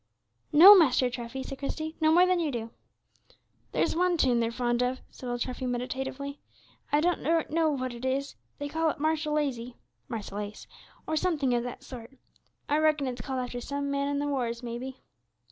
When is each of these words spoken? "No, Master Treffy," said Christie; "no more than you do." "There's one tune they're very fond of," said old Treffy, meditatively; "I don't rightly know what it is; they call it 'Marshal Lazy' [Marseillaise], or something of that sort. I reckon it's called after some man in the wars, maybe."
"No, 0.51 0.75
Master 0.75 1.11
Treffy," 1.11 1.43
said 1.45 1.59
Christie; 1.59 1.95
"no 2.01 2.11
more 2.11 2.25
than 2.25 2.39
you 2.39 2.49
do." 2.49 2.71
"There's 3.71 3.95
one 3.95 4.17
tune 4.17 4.39
they're 4.39 4.49
very 4.49 4.57
fond 4.57 4.81
of," 4.81 4.99
said 5.11 5.29
old 5.29 5.41
Treffy, 5.41 5.67
meditatively; 5.67 6.39
"I 6.91 7.01
don't 7.01 7.23
rightly 7.23 7.53
know 7.53 7.69
what 7.69 7.93
it 7.93 8.03
is; 8.03 8.33
they 8.57 8.67
call 8.67 8.89
it 8.89 8.99
'Marshal 8.99 9.33
Lazy' 9.35 9.75
[Marseillaise], 10.09 10.65
or 11.05 11.15
something 11.15 11.53
of 11.53 11.61
that 11.65 11.83
sort. 11.83 12.17
I 12.67 12.77
reckon 12.79 13.05
it's 13.05 13.21
called 13.21 13.41
after 13.43 13.61
some 13.61 13.91
man 13.91 14.07
in 14.07 14.17
the 14.17 14.25
wars, 14.25 14.63
maybe." 14.63 15.03